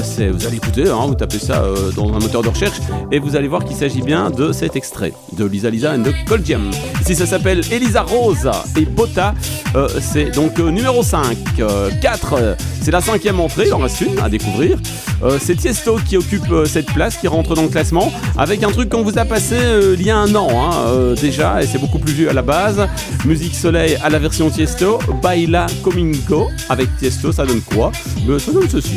C'est 0.02 0.28
vous 0.28 0.46
allez 0.46 0.56
écouter, 0.56 0.77
hein, 0.86 1.06
vous 1.06 1.14
tapez 1.14 1.38
ça 1.38 1.62
euh, 1.62 1.90
dans 1.92 2.08
un 2.08 2.18
moteur 2.18 2.42
de 2.42 2.48
recherche 2.48 2.78
et 3.10 3.18
vous 3.18 3.36
allez 3.36 3.48
voir 3.48 3.64
qu'il 3.64 3.76
s'agit 3.76 4.02
bien 4.02 4.30
de 4.30 4.52
cet 4.52 4.76
extrait 4.76 5.12
de 5.32 5.44
Lisa 5.44 5.70
Lisa 5.70 5.92
and 5.94 5.98
de 5.98 6.12
Cold. 6.26 6.44
Ici 7.00 7.14
ça 7.14 7.26
s'appelle 7.26 7.60
Elisa 7.70 8.02
Rose 8.02 8.48
et 8.76 8.84
Botta. 8.84 9.34
Euh, 9.74 9.88
c'est 10.00 10.30
donc 10.30 10.58
euh, 10.58 10.70
numéro 10.70 11.02
5. 11.02 11.36
4, 12.00 12.32
euh, 12.32 12.54
c'est 12.80 12.90
la 12.90 13.00
cinquième 13.00 13.40
entrée, 13.40 13.64
il 13.66 13.74
en 13.74 13.78
reste 13.78 14.00
une 14.00 14.18
à 14.20 14.28
découvrir. 14.28 14.78
C'est 15.40 15.56
Tiesto 15.56 15.98
qui 16.08 16.16
occupe 16.16 16.46
cette 16.66 16.86
place, 16.92 17.16
qui 17.16 17.26
rentre 17.26 17.56
dans 17.56 17.62
le 17.62 17.68
classement, 17.68 18.12
avec 18.36 18.62
un 18.62 18.70
truc 18.70 18.88
qu'on 18.88 19.02
vous 19.02 19.18
a 19.18 19.24
passé 19.24 19.56
il 19.94 20.02
y 20.06 20.10
a 20.10 20.16
un 20.16 20.32
an 20.36 20.48
hein, 20.48 21.14
déjà, 21.20 21.60
et 21.60 21.66
c'est 21.66 21.78
beaucoup 21.78 21.98
plus 21.98 22.12
vieux 22.12 22.30
à 22.30 22.32
la 22.32 22.42
base. 22.42 22.86
Musique 23.24 23.56
Soleil 23.56 23.98
à 24.04 24.10
la 24.10 24.20
version 24.20 24.48
Tiesto, 24.48 25.00
Baila 25.20 25.66
Comingo, 25.82 26.46
avec 26.68 26.96
Tiesto, 26.98 27.32
ça 27.32 27.44
donne 27.44 27.62
quoi? 27.62 27.90
Ça 28.38 28.52
donne 28.52 28.68
ceci. 28.70 28.96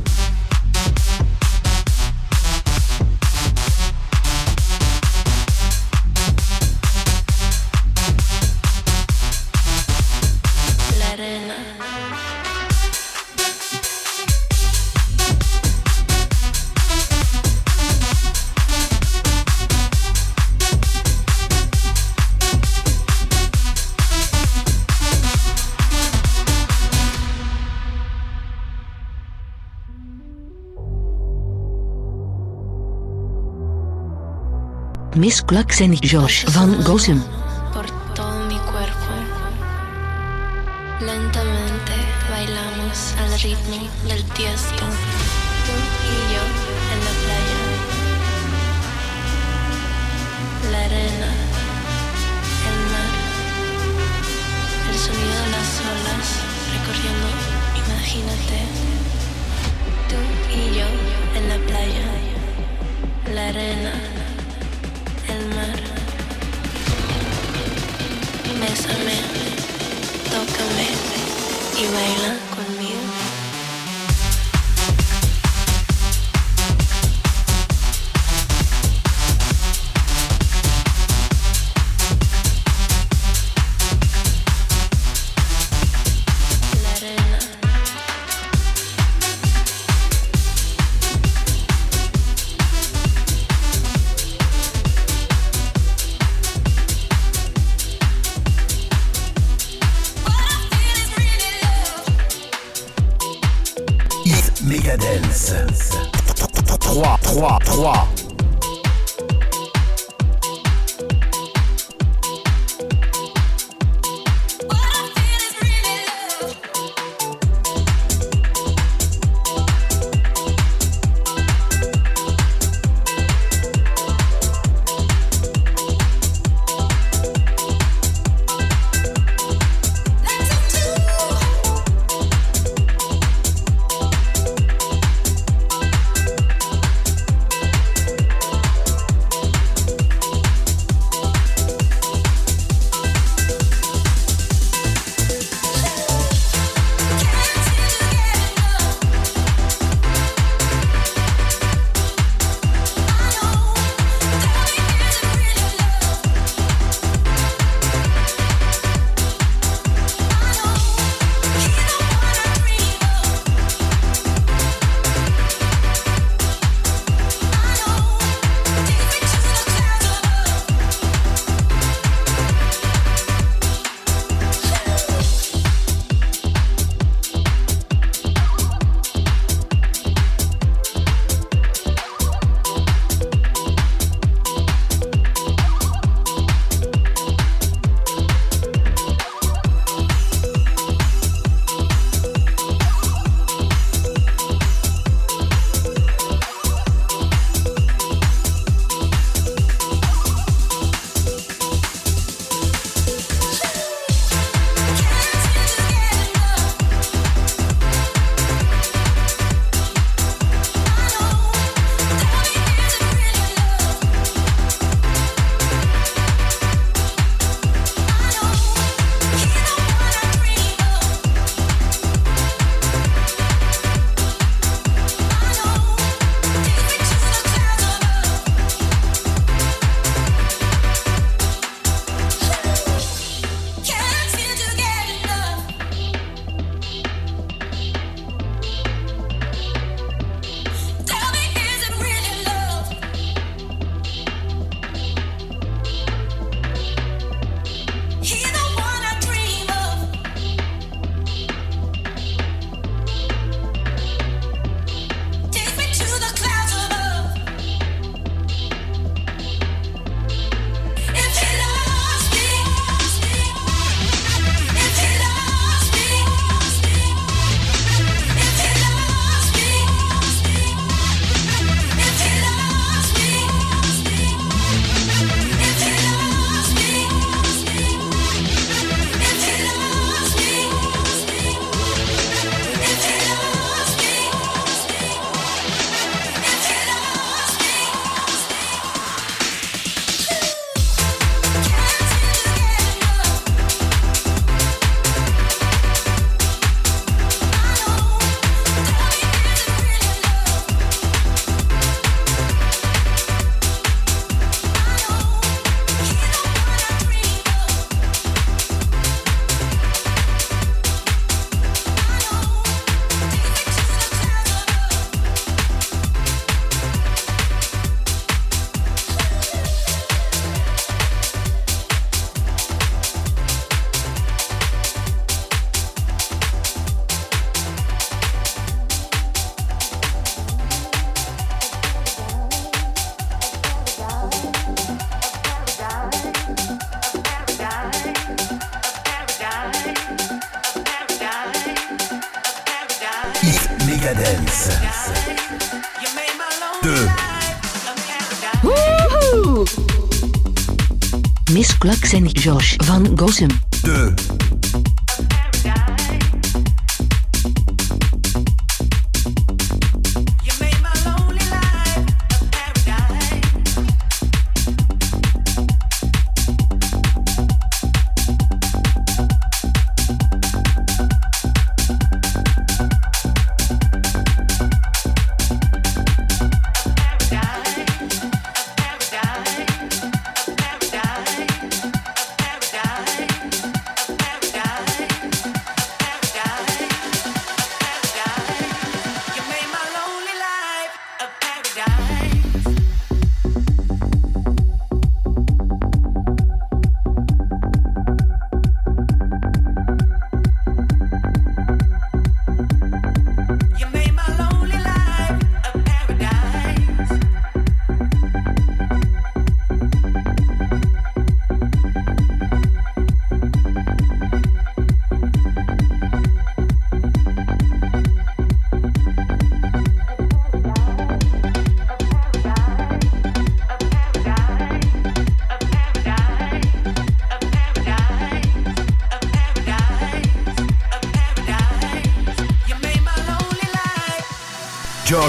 Miss 35.51 35.57
Clux 35.57 35.81
en 35.81 35.97
Josh 35.99 36.45
van 36.47 36.81
Gossem. 36.83 37.40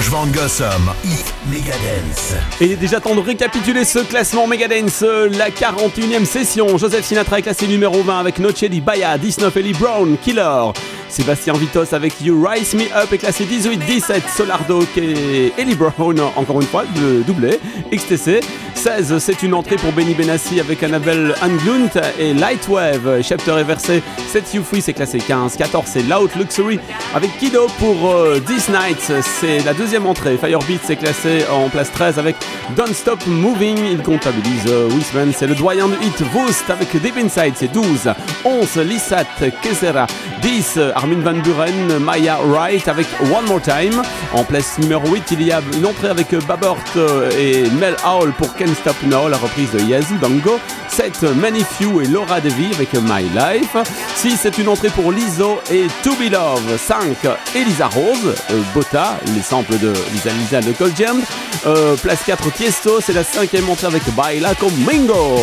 Life. 0.03 0.11
George 0.11 0.11
Van 0.11 0.27
Gossum, 0.27 0.93
Hit 1.05 1.35
Megadance. 1.51 2.35
Et 2.61 2.77
déjà 2.77 3.01
temps 3.01 3.15
de 3.15 3.21
récapituler 3.21 3.85
ce 3.85 4.01
classement 4.01 4.47
Megadance, 4.47 5.03
euh, 5.03 5.29
la 5.29 5.51
41e 5.51 6.25
session. 6.25 6.77
Joseph 6.79 7.05
Sinatra 7.05 7.39
est 7.39 7.43
classé 7.43 7.67
numéro 7.67 8.03
20 8.03 8.19
avec 8.19 8.39
Noche 8.39 8.65
di 8.65 8.81
Baya, 8.81 9.19
19 9.19 9.57
Ellie 9.57 9.73
Brown, 9.73 10.17
Killer. 10.21 10.73
Sébastien 11.09 11.53
Vitos 11.53 11.93
avec 11.95 12.21
You 12.23 12.43
Rise 12.43 12.75
Me 12.75 12.85
Up 12.97 13.13
est 13.13 13.19
classé 13.19 13.45
18-17. 13.45 14.23
Solardo 14.35 14.83
et 14.97 15.53
Ellie 15.59 15.75
Brown, 15.75 16.19
encore 16.37 16.61
une 16.61 16.67
fois, 16.67 16.85
de 16.97 17.23
doublé. 17.23 17.61
XTC. 17.93 18.41
16, 18.83 19.19
c'est 19.19 19.45
une 19.45 19.55
entrée 19.55 19.77
pour 19.77 19.93
Benny 19.93 20.13
Benassi 20.13 20.59
avec 20.59 20.83
Annabelle 20.83 21.37
Anglunt 21.41 21.93
et 22.19 22.35
Lightwave. 22.35 23.23
Chapter 23.23 23.53
est 23.53 23.63
versé. 23.63 24.03
7 24.27 24.55
You 24.55 24.65
Free, 24.65 24.83
c'est 24.83 24.93
classé 24.93 25.19
15. 25.19 25.57
14, 25.57 25.85
c'est 25.87 26.03
Loud 26.03 26.31
Luxury 26.37 26.81
avec 27.15 27.31
Kido 27.39 27.69
pour 27.79 28.11
euh, 28.11 28.41
This 28.41 28.69
Night. 28.69 29.13
C'est 29.23 29.61
la 29.61 29.73
deuxième 29.73 30.05
entrée. 30.05 30.37
Firebeat, 30.37 30.81
c'est 30.83 30.97
classé 30.97 31.45
en 31.49 31.69
place 31.69 31.93
13 31.93 32.19
avec 32.19 32.35
Don't 32.77 32.93
Stop 32.93 33.25
Moving. 33.29 33.79
Il 33.89 34.03
comptabilise 34.03 34.65
euh, 34.67 34.89
Wisman. 34.89 35.33
C'est 35.33 35.47
le 35.47 35.55
doyen 35.55 35.87
du 35.87 35.95
hit 36.05 36.21
Voost 36.33 36.69
avec 36.69 36.91
Deep 37.01 37.17
Inside, 37.19 37.55
c'est 37.55 37.73
12. 37.73 38.13
11, 38.45 38.77
Lissat 38.79 39.27
Kesera. 39.63 40.09
10, 40.43 40.81
Armin 40.97 41.21
Van 41.21 41.39
Buren, 41.39 42.01
Maya 42.01 42.39
Wright 42.45 42.89
avec 42.89 43.07
One 43.33 43.47
More 43.47 43.63
Time. 43.63 44.03
En 44.33 44.43
place 44.43 44.77
numéro 44.81 45.07
8, 45.07 45.23
il 45.31 45.43
y 45.43 45.53
a 45.53 45.61
une 45.79 45.87
entrée 45.87 46.09
avec 46.09 46.35
Babort 46.49 46.79
euh, 46.97 47.31
et 47.39 47.71
Mel 47.79 47.95
Howell 48.05 48.33
pour 48.33 48.53
Can't 48.73 48.81
Stop 48.81 49.03
Now, 49.05 49.29
la 49.29 49.37
reprise 49.37 49.71
de 49.73 49.81
Yazoo 49.81 50.17
Dango. 50.21 50.59
7, 50.89 51.23
Many 51.37 51.63
Few 51.63 52.03
et 52.03 52.07
Laura 52.07 52.41
Devi 52.41 52.73
avec 52.75 52.93
My 52.95 53.23
Life. 53.35 53.77
6, 54.17 54.39
c'est 54.43 54.59
une 54.59 54.69
entrée 54.69 54.91
pour 54.91 55.11
Lizzo 55.11 55.59
et 55.71 55.87
To 56.03 56.11
Be 56.13 56.31
Love. 56.31 56.79
5, 56.79 57.17
Elisa 57.55 57.89
Rose, 57.89 58.35
euh, 58.51 58.61
Botta, 58.75 59.19
les 59.35 59.43
samples 59.43 59.79
de 59.79 59.93
Lisa 60.13 60.31
Lisa 60.31 60.61
de 60.61 60.73
Cold 60.73 60.95
Jam. 60.97 61.21
Euh, 61.67 61.97
place 61.97 62.21
4, 62.27 62.53
Tiesto, 62.53 63.01
c'est 63.01 63.13
la 63.13 63.25
cinquième 63.25 63.69
entrée 63.69 63.87
avec 63.87 64.03
Baila 64.15 64.53
Mingo. 64.87 65.39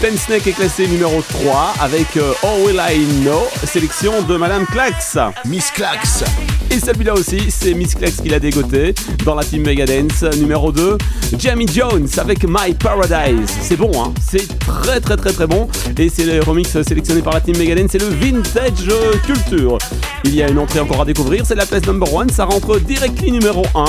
Ten 0.00 0.16
Snake 0.16 0.46
est 0.46 0.52
classé 0.52 0.86
numéro 0.88 1.22
3 1.22 1.74
avec 1.80 2.16
euh, 2.16 2.32
Oh 2.42 2.64
Will 2.66 2.80
I 2.80 3.04
Know, 3.22 3.46
sélection 3.64 4.22
de 4.22 4.36
Madame 4.36 4.66
Clax. 4.66 5.16
Miss 5.44 5.70
Clax. 5.70 6.24
Et 6.70 6.80
celui-là 6.80 7.12
aussi, 7.12 7.50
c'est 7.50 7.74
Miss 7.74 7.94
Clax 7.94 8.16
qui 8.22 8.30
l'a 8.30 8.38
dégoté 8.40 8.94
dans 9.24 9.34
la 9.34 9.44
team 9.44 9.62
Megadance. 9.62 10.22
Numéro 10.38 10.72
2, 10.72 10.96
Jamie 11.38 11.68
Jones 11.72 12.08
avec 12.16 12.44
My 12.52 12.74
Paradise. 12.74 13.48
C'est 13.62 13.76
bon, 13.76 13.90
hein 13.98 14.12
C'est 14.20 14.58
très 14.58 15.00
très 15.00 15.16
très 15.16 15.32
très 15.32 15.46
bon. 15.46 15.68
Et 15.96 16.10
c'est 16.10 16.24
le 16.24 16.40
remix 16.42 16.68
sélectionné 16.82 17.22
par 17.22 17.32
la 17.32 17.40
team 17.40 17.56
Megadance, 17.56 17.92
c'est 17.92 17.98
le 17.98 18.08
Vintage 18.08 18.90
Culture. 19.24 19.78
Il 20.24 20.34
y 20.34 20.42
a 20.42 20.50
une 20.50 20.58
entrée 20.58 20.80
encore 20.80 21.00
à 21.00 21.04
découvrir, 21.06 21.46
c'est 21.46 21.54
la 21.54 21.64
place 21.64 21.86
number 21.86 22.08
1. 22.20 22.28
Ça 22.28 22.44
rentre 22.44 22.78
directly 22.78 23.32
numéro 23.32 23.64
1. 23.74 23.84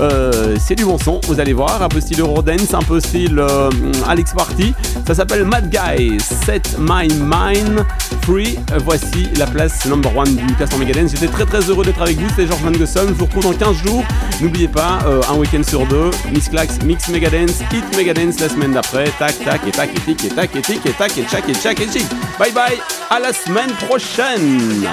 Euh, 0.00 0.56
c'est 0.60 0.74
du 0.74 0.84
bon 0.84 0.98
son, 0.98 1.20
vous 1.26 1.40
allez 1.40 1.52
voir. 1.52 1.82
Un 1.82 1.88
peu 1.88 2.00
style 2.00 2.20
Eurodance, 2.20 2.74
un 2.74 2.82
peu 2.82 3.00
style 3.00 3.38
euh, 3.38 3.70
Alex 4.08 4.32
Party. 4.32 4.74
Ça 5.06 5.14
s'appelle 5.14 5.44
Mad 5.44 5.70
Guy, 5.70 6.18
Set 6.20 6.76
My 6.78 7.08
Mind 7.08 7.84
Free. 8.22 8.58
Voici 8.84 9.28
la 9.36 9.46
place 9.46 9.86
number 9.86 10.12
1 10.20 10.24
du 10.24 10.54
classement 10.54 10.78
Megadance. 10.78 11.12
J'étais 11.12 11.28
très 11.28 11.44
très 11.44 11.60
heureux 11.60 11.84
d'être 11.84 12.02
avec 12.02 12.18
vous. 12.18 12.28
C'était 12.30 12.46
Georges 12.46 12.62
Van. 12.62 12.72
Je 12.72 13.12
vous 13.12 13.24
retrouve 13.24 13.44
dans 13.44 13.52
15 13.52 13.76
jours. 13.84 14.04
N'oubliez 14.40 14.68
pas, 14.68 15.00
euh, 15.06 15.20
un 15.30 15.36
week-end 15.36 15.62
sur 15.66 15.86
deux, 15.86 16.10
Miss 16.32 16.48
Clax, 16.48 16.78
Mix 16.84 17.08
Megadance, 17.08 17.60
Hit 17.72 17.96
Megadance 17.96 18.40
la 18.40 18.48
semaine 18.48 18.72
d'après. 18.72 19.10
Tac, 19.18 19.38
tac, 19.44 19.60
et 19.66 19.70
tac, 19.70 19.90
et 19.94 20.00
tic, 20.00 20.24
et 20.24 20.28
tac, 20.28 20.54
et 20.54 20.62
tic, 20.62 20.86
et 20.86 20.92
tac, 20.92 21.16
et 21.18 21.24
tchac, 21.24 21.48
et 21.48 21.54
tchac, 21.54 21.80
et 21.80 21.90
chic. 21.90 22.06
Bye 22.38 22.52
bye, 22.52 22.78
à 23.10 23.18
la 23.18 23.32
semaine 23.32 23.70
prochaine. 23.86 24.86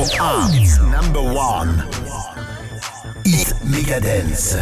Numéro 0.00 0.14
1. 0.14 0.78
Number 0.90 1.22
1. 1.22 1.84
Hit 3.26 3.54
Megadance. 3.64 4.56